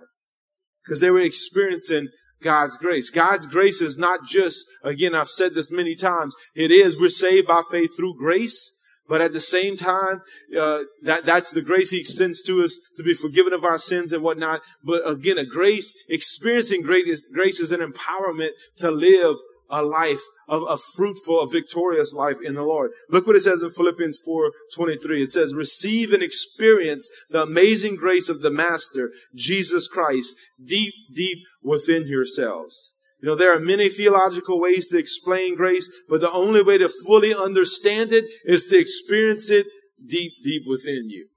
[0.84, 2.08] because they were experiencing
[2.42, 3.10] God's grace.
[3.10, 7.46] God's grace is not just, again, I've said this many times, it is, we're saved
[7.46, 10.22] by faith through grace, but at the same time,
[10.58, 14.12] uh, that, that's the grace he extends to us to be forgiven of our sins
[14.12, 14.62] and whatnot.
[14.82, 19.36] But again, a grace, experiencing grace, grace is an empowerment to live
[19.72, 22.90] a life of a fruitful, a victorious life in the Lord.
[23.08, 25.22] Look what it says in Philippians 4 23.
[25.22, 31.38] It says, receive and experience the amazing grace of the Master, Jesus Christ, deep, deep
[31.62, 32.94] within yourselves.
[33.20, 36.90] You know, there are many theological ways to explain grace, but the only way to
[37.06, 39.66] fully understand it is to experience it
[40.04, 41.28] deep, deep within you.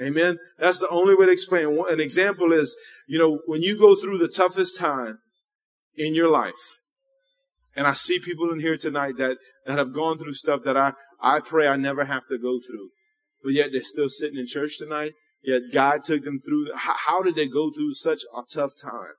[0.00, 0.38] Amen.
[0.58, 1.80] That's the only way to explain.
[1.88, 5.20] An example is, you know, when you go through the toughest time
[5.96, 6.80] in your life,
[7.74, 10.92] and I see people in here tonight that, that have gone through stuff that I,
[11.20, 12.90] I pray I never have to go through.
[13.42, 15.12] But yet they're still sitting in church tonight.
[15.42, 16.68] Yet God took them through.
[16.74, 19.14] How, how did they go through such a tough time?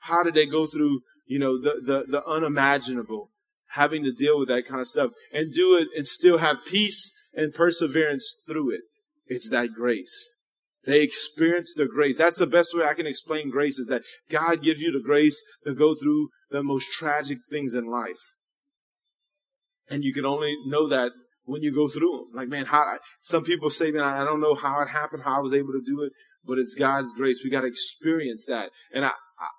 [0.00, 3.30] How did they go through, you know, the, the, the unimaginable,
[3.70, 7.12] having to deal with that kind of stuff and do it and still have peace
[7.32, 8.82] and perseverance through it?
[9.26, 10.42] It's that grace.
[10.84, 12.18] They experience the grace.
[12.18, 15.42] That's the best way I can explain grace is that God gives you the grace
[15.64, 18.36] to go through the most tragic things in life.
[19.90, 21.12] And you can only know that
[21.44, 22.26] when you go through them.
[22.32, 25.40] Like, man, how, some people say, man, I don't know how it happened, how I
[25.40, 26.12] was able to do it,
[26.44, 27.42] but it's God's grace.
[27.42, 28.70] We got to experience that.
[28.92, 29.12] And I,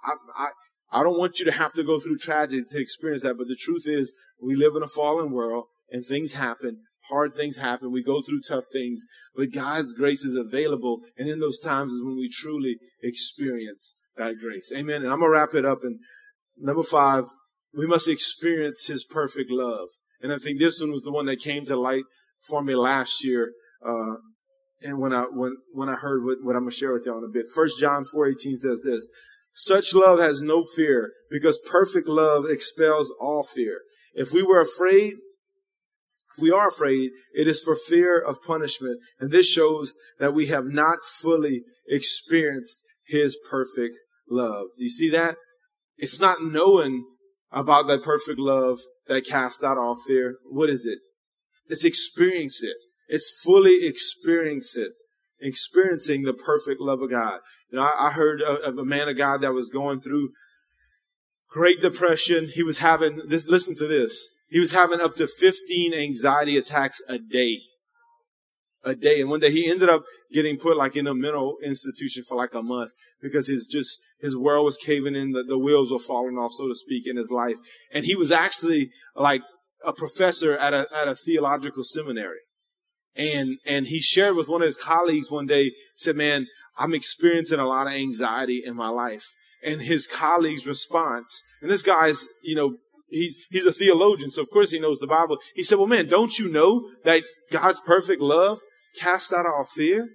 [0.03, 0.47] I, I,
[0.91, 3.57] I don't want you to have to go through tragedy to experience that, but the
[3.59, 6.79] truth is we live in a fallen world and things happen
[7.09, 7.91] hard things happen.
[7.91, 9.05] We go through tough things,
[9.35, 11.01] but God's grace is available.
[11.17, 14.71] And in those times is when we truly experience that grace.
[14.75, 15.03] Amen.
[15.03, 15.79] And I'm going to wrap it up.
[15.83, 15.99] And
[16.57, 17.25] number five,
[17.73, 19.89] we must experience his perfect love.
[20.21, 22.05] And I think this one was the one that came to light
[22.47, 23.51] for me last year.
[23.85, 24.15] Uh,
[24.81, 27.17] and when I, when, when I heard what, what I'm going to share with y'all
[27.17, 29.09] in a bit, first John 4:18 says this,
[29.51, 33.81] such love has no fear because perfect love expels all fear.
[34.13, 35.13] If we were afraid,
[36.35, 38.99] if we are afraid, it is for fear of punishment.
[39.19, 43.95] And this shows that we have not fully experienced his perfect
[44.29, 44.67] love.
[44.77, 45.37] Do you see that?
[45.97, 47.05] It's not knowing
[47.51, 50.37] about that perfect love that casts out all fear.
[50.49, 50.99] What is it?
[51.67, 52.75] It's experience it.
[53.07, 54.91] It's fully experience it.
[55.39, 57.39] Experiencing the perfect love of God.
[57.69, 60.29] You know, I, I heard of, a man of God that was going through
[61.49, 62.49] Great Depression.
[62.53, 64.41] He was having this, listen to this.
[64.49, 67.59] He was having up to 15 anxiety attacks a day.
[68.85, 69.19] A day.
[69.19, 72.53] And one day he ended up getting put like in a mental institution for like
[72.53, 76.37] a month because his just, his world was caving in, the, the wheels were falling
[76.37, 77.57] off, so to speak, in his life.
[77.91, 79.41] And he was actually like
[79.83, 82.41] a professor at a, at a theological seminary.
[83.15, 86.45] And, and he shared with one of his colleagues one day, said, man,
[86.77, 89.25] I'm experiencing a lot of anxiety in my life.
[89.63, 92.77] And his colleague's response, and this guy's, you know,
[93.09, 95.39] he's, he's a theologian, so of course he knows the Bible.
[95.55, 98.59] He said, well, man, don't you know that God's perfect love
[98.99, 100.09] cast out all fear?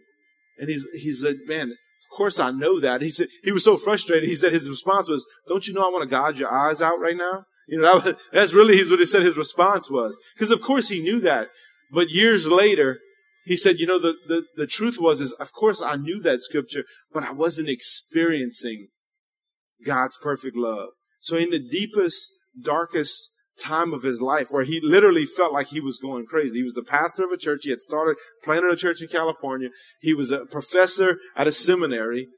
[0.58, 3.02] And he's, he said, man, of course I know that.
[3.02, 4.28] He said, he was so frustrated.
[4.28, 7.00] He said his response was, don't you know I want to gouge your eyes out
[7.00, 7.44] right now?
[7.68, 10.18] You know, that was, that's really what he said his response was.
[10.34, 11.48] Because of course he knew that.
[11.92, 12.98] But years later,
[13.44, 16.40] he said, you know, the, the, the truth was, is of course I knew that
[16.40, 18.88] scripture, but I wasn't experiencing
[19.84, 20.90] God's perfect love.
[21.20, 22.28] So in the deepest
[22.60, 26.58] darkest time of his life where he literally felt like he was going crazy.
[26.58, 27.60] He was the pastor of a church.
[27.64, 29.68] He had started, planted a church in California.
[30.00, 32.28] He was a professor at a seminary.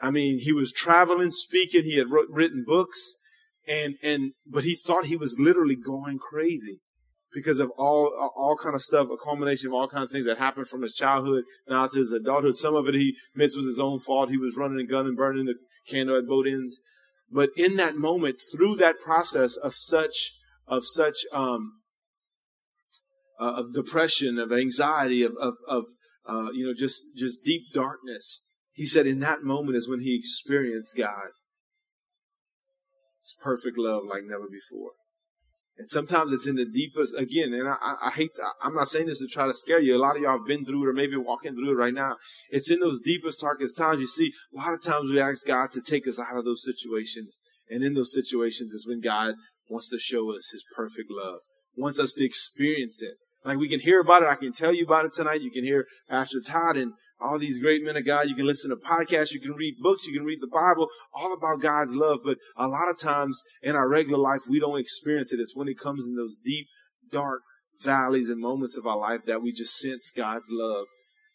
[0.00, 1.84] I mean, he was traveling, speaking.
[1.84, 3.14] He had wrote, written books
[3.66, 6.80] and, and, but he thought he was literally going crazy
[7.32, 10.38] because of all, all kind of stuff, a culmination of all kind of things that
[10.38, 12.56] happened from his childhood now to his adulthood.
[12.56, 14.30] Some of it he admits was his own fault.
[14.30, 15.54] He was running a gun and burning the
[15.88, 16.80] candle at both ends.
[17.30, 20.32] But in that moment, through that process of such,
[20.66, 21.80] of such, um,
[23.40, 25.84] uh, of depression, of anxiety, of, of, of
[26.26, 30.16] uh, you know, just, just deep darkness, he said in that moment is when he
[30.16, 31.28] experienced God.
[33.18, 34.90] It's perfect love like never before.
[35.76, 39.06] And sometimes it's in the deepest, again, and I, I hate, to, I'm not saying
[39.06, 39.96] this to try to scare you.
[39.96, 42.16] A lot of y'all have been through it or maybe walking through it right now.
[42.50, 44.00] It's in those deepest, darkest times.
[44.00, 46.62] You see, a lot of times we ask God to take us out of those
[46.62, 47.40] situations.
[47.68, 49.34] And in those situations is when God
[49.68, 51.40] wants to show us his perfect love,
[51.76, 53.14] wants us to experience it.
[53.44, 54.28] Like we can hear about it.
[54.28, 55.42] I can tell you about it tonight.
[55.42, 58.28] You can hear Pastor Todd and all these great men of God.
[58.28, 59.32] You can listen to podcasts.
[59.32, 60.06] You can read books.
[60.06, 62.20] You can read the Bible, all about God's love.
[62.24, 65.40] But a lot of times in our regular life, we don't experience it.
[65.40, 66.68] It's when it comes in those deep,
[67.10, 67.42] dark
[67.82, 70.86] valleys and moments of our life that we just sense God's love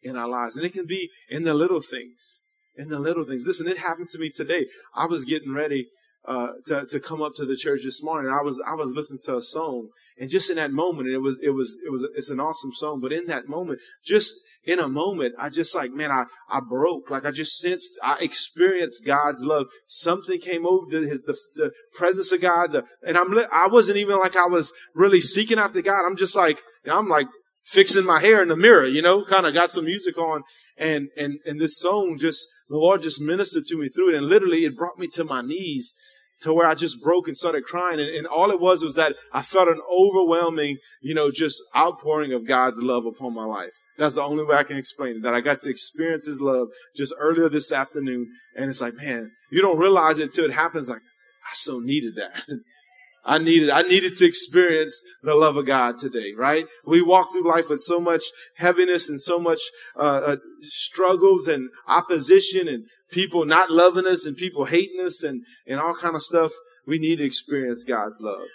[0.01, 0.57] in our lives.
[0.57, 2.43] And it can be in the little things,
[2.75, 3.45] in the little things.
[3.45, 4.67] Listen, it happened to me today.
[4.95, 5.89] I was getting ready
[6.25, 8.31] uh, to to come up to the church this morning.
[8.31, 11.39] I was I was listening to a song, and just in that moment, it was
[11.41, 12.99] it was it was it's an awesome song.
[13.01, 17.09] But in that moment, just in a moment, I just like man, I I broke.
[17.09, 19.67] Like I just sensed, I experienced God's love.
[19.85, 22.73] Something came over the the, the presence of God.
[22.73, 26.05] The, and I'm I wasn't even like I was really seeking after God.
[26.05, 27.27] I'm just like I'm like
[27.63, 30.43] fixing my hair in the mirror, you know, kind of got some music on
[30.79, 34.15] and, and, and this song just, the Lord just ministered to me through it.
[34.15, 35.93] And literally it brought me to my knees
[36.41, 37.99] to where I just broke and started crying.
[37.99, 42.31] And, and, all it was was that I felt an overwhelming, you know, just outpouring
[42.31, 43.73] of God's love upon my life.
[43.97, 45.23] That's the only way I can explain it.
[45.23, 48.27] That I got to experience His love just earlier this afternoon.
[48.55, 50.89] And it's like, man, you don't realize it until it happens.
[50.89, 52.41] Like, I so needed that.
[53.25, 56.65] I needed, I needed to experience the love of God today, right?
[56.85, 58.23] We walk through life with so much
[58.57, 59.59] heaviness and so much
[59.95, 65.43] uh, uh, struggles and opposition and people not loving us and people hating us and,
[65.67, 66.51] and all kind of stuff.
[66.87, 68.47] We need to experience God's love.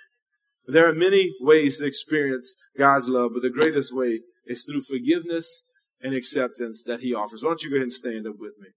[0.67, 5.71] There are many ways to experience God's love, but the greatest way is through forgiveness
[6.01, 7.43] and acceptance that He offers.
[7.43, 8.69] Why don't you go ahead and stand up with me?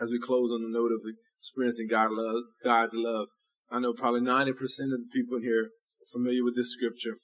[0.00, 1.02] As we close on the note of
[1.42, 3.26] experiencing God love, God's love.
[3.68, 7.16] I know probably 90% of the people in here are familiar with this scripture.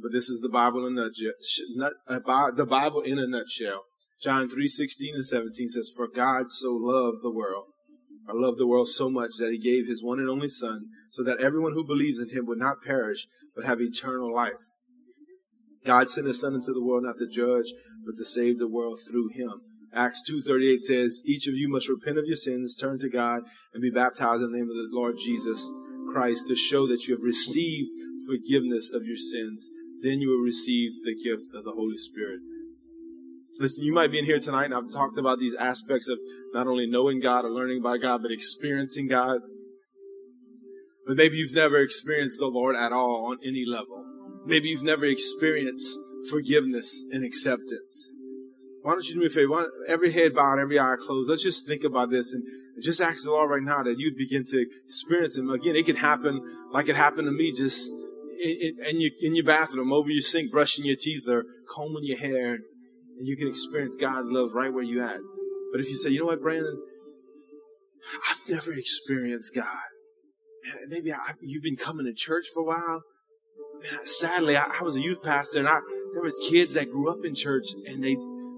[0.00, 1.92] But this is the Bible in a nutshell.
[2.08, 3.84] Uh, the Bible in a nutshell.
[4.22, 7.66] John 3, 16 and 17 says, For God so loved the world,
[8.26, 11.22] or loved the world so much that he gave his one and only Son, so
[11.24, 14.64] that everyone who believes in him would not perish, but have eternal life.
[15.84, 17.72] God sent his Son into the world not to judge,
[18.06, 19.60] but to save the world through him.
[19.92, 23.42] Acts 2.38 says, Each of you must repent of your sins, turn to God,
[23.74, 25.70] and be baptized in the name of the Lord Jesus
[26.12, 27.90] Christ to show that you have received
[28.28, 29.70] forgiveness of your sins.
[30.02, 32.40] Then you will receive the gift of the Holy Spirit.
[33.58, 36.18] Listen, you might be in here tonight, and I've talked about these aspects of
[36.54, 39.40] not only knowing God or learning about God, but experiencing God.
[41.06, 44.04] But maybe you've never experienced the Lord at all on any level.
[44.46, 45.94] Maybe you've never experienced
[46.30, 48.14] forgiveness and acceptance.
[48.82, 49.70] Why don't you do me a favor?
[49.86, 51.28] every head bowed, every eye closed.
[51.28, 52.42] Let's just think about this and
[52.82, 55.50] just ask the Lord right now that you'd begin to experience Him.
[55.50, 56.40] Again, it could happen
[56.72, 57.90] like it happened to me, just
[58.42, 62.18] in, in, your, in your bathroom, over your sink, brushing your teeth or combing your
[62.18, 65.20] hair, and you can experience God's love right where you're at.
[65.72, 66.80] But if you say, you know what, Brandon,
[68.30, 69.66] I've never experienced God.
[70.88, 73.02] Maybe I, you've been coming to church for a while.
[73.82, 75.80] Man, sadly, I, I was a youth pastor, and I
[76.12, 78.16] there was kids that grew up in church, and they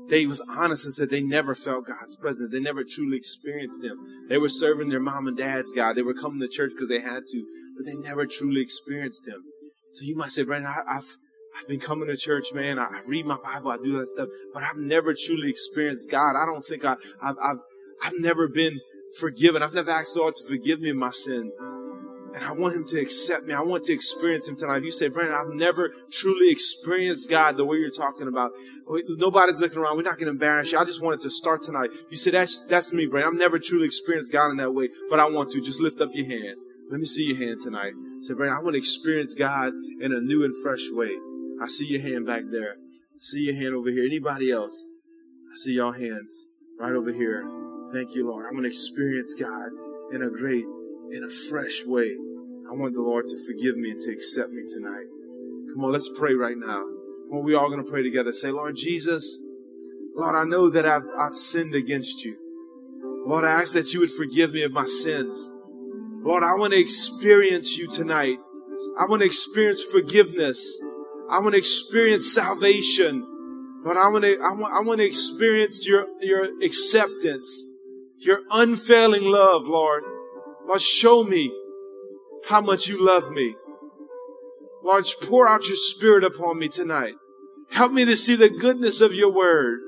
[0.09, 2.50] they was honest and said they never felt God's presence.
[2.50, 3.98] They never truly experienced Him.
[4.28, 5.96] They were serving their mom and dad's God.
[5.96, 7.46] They were coming to church because they had to,
[7.76, 9.42] but they never truly experienced Him.
[9.92, 11.05] So you might say, Brandon, I, have
[11.59, 12.78] I've been coming to church, man.
[12.78, 16.34] I, I, read my Bible, I do that stuff, but I've never truly experienced God.
[16.36, 17.59] I don't think I, I've, I've,
[18.03, 18.80] I've never been
[19.18, 19.62] forgiven.
[19.62, 21.53] I've never asked God to forgive me of my sin.
[22.35, 23.53] And I want him to accept me.
[23.53, 24.78] I want to experience him tonight.
[24.78, 28.53] If you say, Brandon, I've never truly experienced God the way you're talking about.
[28.89, 29.97] Oh, nobody's looking around.
[29.97, 30.78] We're not going to embarrass you.
[30.78, 31.91] I just wanted to start tonight.
[32.09, 33.35] You say, that's, that's me, Brandon.
[33.35, 35.61] I've never truly experienced God in that way, but I want to.
[35.62, 36.57] Just lift up your hand.
[36.91, 37.93] Let me see your hand tonight.
[38.22, 41.16] Say, Brandon, I want to experience God in a new and fresh way.
[41.62, 42.72] I see your hand back there.
[42.72, 44.05] I see your hand over here.
[44.05, 44.87] Anybody else?
[45.53, 46.49] I see your hands
[46.80, 47.47] right over here.
[47.93, 48.47] Thank you, Lord.
[48.47, 49.70] I'm going to experience God
[50.12, 50.64] in a great
[51.13, 52.17] in a fresh way.
[52.69, 55.07] I want the Lord to forgive me and to accept me tonight.
[55.75, 56.83] Come on, let's pray right now.
[57.29, 58.33] Come on, we all going to pray together.
[58.33, 59.43] Say, Lord Jesus,
[60.17, 62.37] Lord, I know that I've, I've sinned against you.
[63.27, 65.53] Lord, I ask that you would forgive me of my sins.
[66.23, 68.39] Lord, I want to experience you tonight.
[68.99, 70.83] I want to experience forgiveness.
[71.31, 73.27] I want to experience salvation.
[73.85, 77.65] Lord, I want to, I want, I want to experience your, your acceptance,
[78.19, 80.05] your unfailing love, Lord.
[80.67, 81.53] Lord, show me
[82.49, 83.55] how much you love me.
[84.83, 87.15] Lord, pour out your spirit upon me tonight.
[87.71, 89.81] Help me to see the goodness of your word.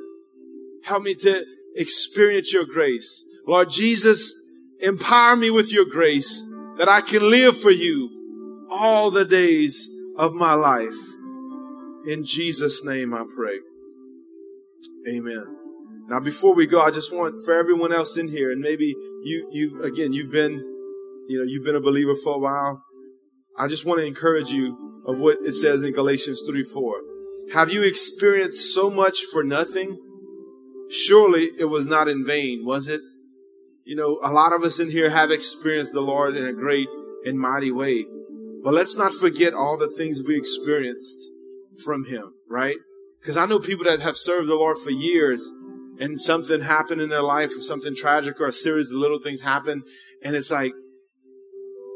[0.85, 1.45] Help me to
[1.75, 3.25] experience your grace.
[3.47, 9.25] Lord Jesus, empower me with your grace that I can live for you all the
[9.25, 10.97] days of my life.
[12.07, 13.59] In Jesus' name I pray.
[15.09, 15.57] Amen.
[16.09, 18.95] Now, before we go, I just want for everyone else in here, and maybe
[19.25, 20.53] you, you again, you've been,
[21.29, 22.85] you know, you've been a believer for a while.
[23.59, 27.01] I just want to encourage you of what it says in Galatians 3 4.
[27.55, 29.99] Have you experienced so much for nothing?
[30.91, 33.01] Surely it was not in vain, was it?
[33.85, 36.89] You know, a lot of us in here have experienced the Lord in a great
[37.25, 38.07] and mighty way.
[38.63, 41.19] But let's not forget all the things we experienced
[41.85, 42.77] from Him, right?
[43.21, 45.51] Because I know people that have served the Lord for years
[45.99, 49.41] and something happened in their life or something tragic or a series of little things
[49.41, 49.83] happen
[50.23, 50.73] and it's like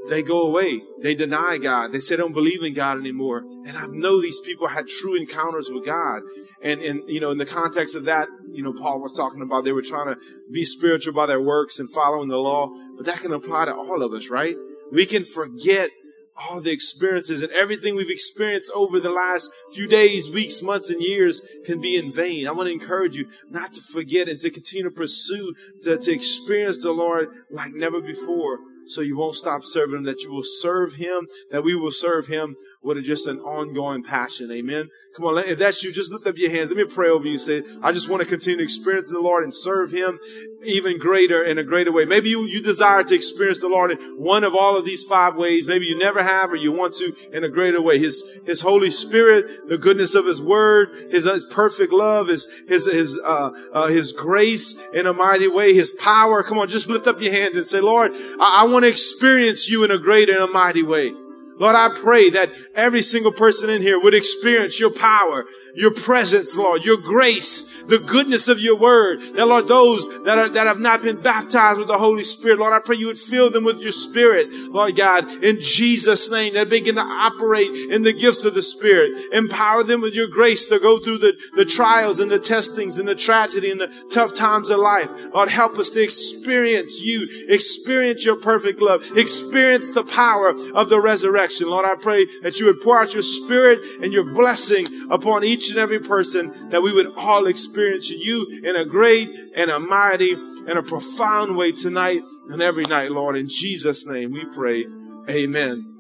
[0.09, 0.81] they go away.
[1.03, 1.93] They deny God.
[1.93, 3.45] They say they don't believe in God anymore.
[3.67, 6.23] And I know these people had true encounters with God.
[6.63, 9.65] And, and, you know, in the context of that, you know, Paul was talking about
[9.65, 10.19] they were trying to
[10.53, 12.69] be spiritual by their works and following the law.
[12.97, 14.57] But that can apply to all of us, right?
[14.93, 15.91] We can forget
[16.39, 21.03] all the experiences and everything we've experienced over the last few days, weeks, months, and
[21.03, 22.47] years can be in vain.
[22.47, 26.13] I want to encourage you not to forget and to continue to pursue, to, to
[26.13, 30.45] experience the Lord like never before so you won't stop serving him, that you will
[30.45, 32.57] serve him, that we will serve him
[32.97, 34.51] with just an ongoing passion.
[34.51, 34.89] Amen.
[35.15, 36.71] Come on, if that's you, just lift up your hands.
[36.71, 37.39] Let me pray over you.
[37.39, 40.19] Say, I just want to continue to experience the Lord and serve Him
[40.65, 42.05] even greater in a greater way.
[42.05, 45.37] Maybe you, you desire to experience the Lord in one of all of these five
[45.37, 45.67] ways.
[45.67, 47.99] Maybe you never have or you want to in a greater way.
[47.99, 52.87] His, His Holy Spirit, the goodness of His Word, His, his perfect love, His, His,
[52.87, 56.43] His, uh, uh, His grace in a mighty way, His power.
[56.43, 59.69] Come on, just lift up your hands and say, Lord, I, I want to experience
[59.69, 61.13] you in a greater and a mighty way.
[61.59, 65.45] Lord, I pray that every single person in here would experience your power,
[65.75, 69.21] your presence, Lord, your grace, the goodness of your word.
[69.35, 72.73] That, Lord, those that are, that have not been baptized with the Holy Spirit, Lord,
[72.73, 76.69] I pray you would fill them with your spirit, Lord God, in Jesus' name, that
[76.69, 79.13] begin to operate in the gifts of the Spirit.
[79.33, 83.09] Empower them with your grace to go through the, the trials and the testings and
[83.09, 85.11] the tragedy and the tough times of life.
[85.35, 91.01] Lord, help us to experience you, experience your perfect love, experience the power of the
[91.01, 91.71] resurrection.
[91.71, 95.71] Lord, I pray that you would pour out your spirit and your blessing upon each
[95.71, 97.47] and every person, that we would all
[97.79, 102.85] experience you in a great and a mighty and a profound way tonight and every
[102.85, 103.37] night, Lord.
[103.37, 104.85] In Jesus' name we pray.
[105.31, 105.98] Amen.